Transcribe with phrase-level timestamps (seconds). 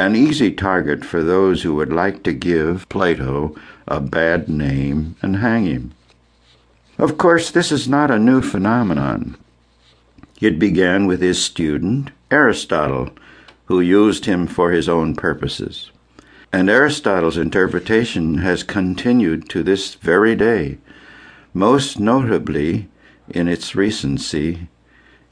[0.00, 3.54] an easy target for those who would like to give Plato
[3.86, 5.92] a bad name and hang him.
[6.96, 9.36] Of course, this is not a new phenomenon.
[10.40, 13.10] It began with his student, Aristotle,
[13.66, 15.90] who used him for his own purposes.
[16.50, 20.78] And Aristotle's interpretation has continued to this very day,
[21.52, 22.88] most notably
[23.28, 24.68] in its recency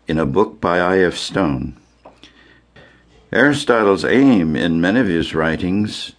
[0.06, 1.16] in a book by I.F.
[1.16, 1.77] Stone.
[3.30, 6.12] Aristotle's aim in many of his writings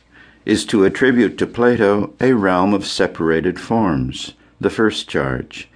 [0.45, 5.67] is to attribute to Plato a realm of separated forms, the first charge,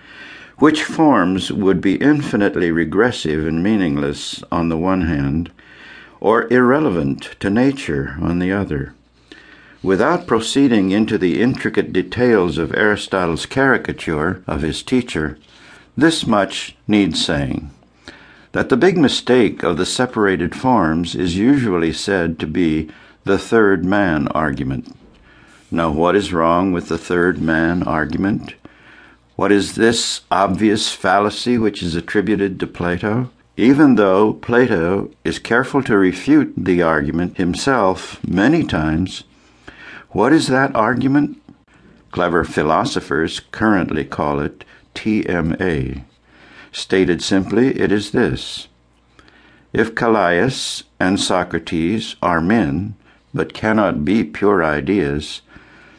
[0.60, 5.50] which forms would be infinitely regressive and meaningless on the one hand,
[6.20, 8.94] or irrelevant to nature on the other.
[9.82, 15.40] Without proceeding into the intricate details of Aristotle's caricature of his teacher,
[15.98, 17.72] this much needs saying
[18.54, 22.90] that the big mistake of the separated forms is usually said to be
[23.26, 24.96] the third man argument.
[25.70, 28.56] Now, what is wrong with the third man argument?
[29.36, 33.30] What is this obvious fallacy which is attributed to Plato?
[33.56, 39.24] even though Plato is careful to refute the argument himself many times,
[40.10, 41.40] what is that argument?
[42.12, 46.04] Clever philosophers currently call it TMA.
[46.74, 48.68] Stated simply, it is this
[49.72, 52.96] If Callias and Socrates are men,
[53.32, 55.42] but cannot be pure ideas,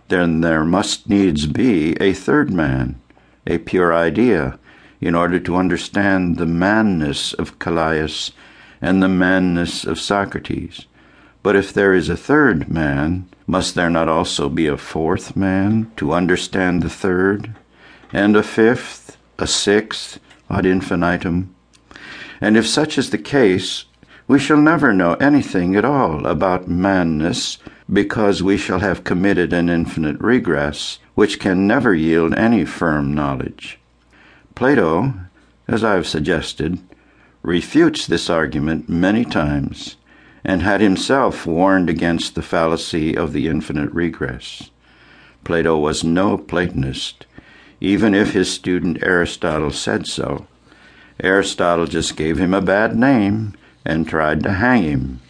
[0.09, 3.01] then there must needs be a third man,
[3.47, 4.59] a pure idea
[5.01, 8.33] in order to understand the manness of Callias
[8.83, 10.87] and the manness of Socrates.
[11.43, 15.93] But if there is a third man, must there not also be a fourth man
[15.99, 17.55] to understand the third,
[18.13, 20.19] and a fifth, a sixth,
[20.51, 21.55] ad infinitum?
[22.41, 23.85] And if such is the case,
[24.27, 27.59] we shall never know anything at all about manness,
[27.93, 33.79] because we shall have committed an infinite regress, which can never yield any firm knowledge.
[34.55, 35.15] Plato,
[35.69, 36.79] as I have suggested,
[37.43, 39.97] refutes this argument many times
[40.45, 44.71] and had himself warned against the fallacy of the infinite regress.
[45.43, 47.27] Plato was no Platonist,
[47.85, 50.47] even if his student Aristotle said so.
[51.21, 55.21] Aristotle just gave him a bad name and tried to hang him.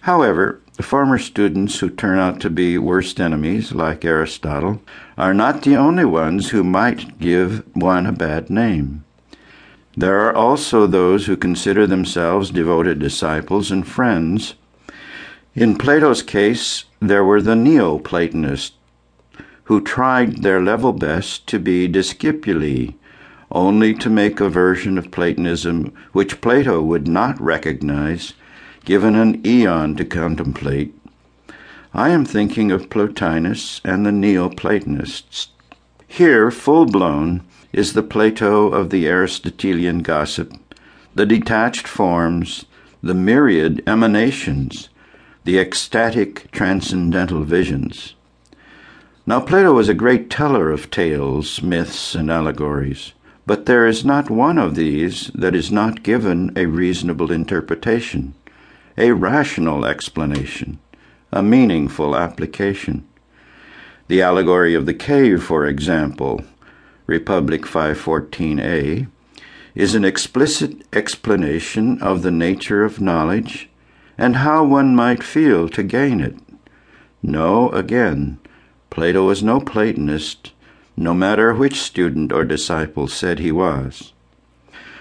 [0.00, 4.80] However, the former students who turn out to be worst enemies, like Aristotle,
[5.18, 9.04] are not the only ones who might give one a bad name.
[9.94, 14.54] There are also those who consider themselves devoted disciples and friends.
[15.54, 18.72] In Plato's case, there were the Neoplatonists,
[19.64, 22.94] who tried their level best to be discipuli,
[23.50, 28.34] only to make a version of Platonism which Plato would not recognize
[28.84, 30.94] given an eon to contemplate,
[31.94, 35.48] I am thinking of Plotinus and the Neoplatonists.
[36.08, 37.42] Here, full blown,
[37.72, 40.54] is the Plato of the Aristotelian gossip,
[41.14, 42.64] the detached forms,
[43.02, 44.88] the myriad emanations,
[45.44, 48.14] the ecstatic transcendental visions.
[49.24, 53.12] Now, Plato was a great teller of tales, myths, and allegories,
[53.46, 58.34] but there is not one of these that is not given a reasonable interpretation
[58.96, 60.78] a rational explanation,
[61.32, 63.06] a meaningful application.
[64.08, 66.44] The allegory of the cave, for example,
[67.06, 69.08] Republic 514a,
[69.74, 73.70] is an explicit explanation of the nature of knowledge
[74.18, 76.36] and how one might feel to gain it.
[77.22, 78.38] No, again,
[78.92, 80.52] Plato was no Platonist,
[80.98, 84.12] no matter which student or disciple said he was.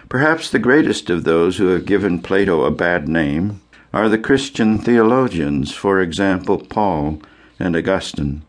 [0.07, 3.59] Perhaps the greatest of those who have given Plato a bad name
[3.91, 7.21] are the Christian theologians, for example, Paul
[7.59, 8.43] and Augustine.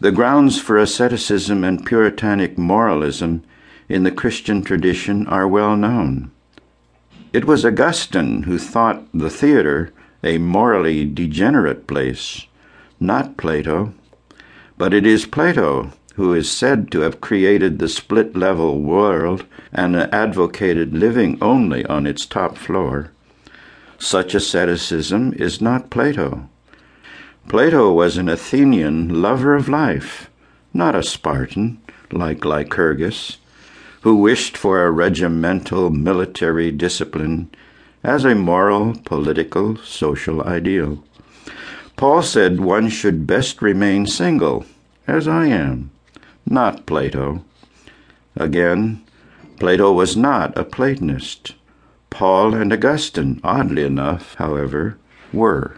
[0.00, 3.44] The grounds for asceticism and Puritanic moralism
[3.90, 6.30] in the Christian tradition are well known.
[7.34, 9.92] It was Augustine who thought the theater
[10.22, 12.46] a morally degenerate place,
[12.98, 13.92] not Plato.
[14.76, 19.96] But it is Plato who is said to have created the split level world and
[19.96, 23.10] advocated living only on its top floor.
[23.98, 26.48] Such asceticism is not Plato.
[27.48, 30.30] Plato was an Athenian lover of life,
[30.72, 31.80] not a Spartan
[32.12, 33.38] like Lycurgus,
[34.02, 37.50] who wished for a regimental military discipline
[38.04, 41.02] as a moral, political, social ideal.
[41.96, 44.66] Paul said one should best remain single,
[45.06, 45.90] as I am,
[46.44, 47.44] not Plato.
[48.36, 49.02] Again,
[49.58, 51.54] Plato was not a Platonist.
[52.10, 54.98] Paul and Augustine, oddly enough, however,
[55.32, 55.72] were.